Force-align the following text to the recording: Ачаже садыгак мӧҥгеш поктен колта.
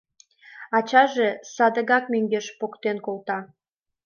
Ачаже 0.77 1.29
садыгак 1.53 2.05
мӧҥгеш 2.11 2.45
поктен 2.59 2.97
колта. 3.05 3.39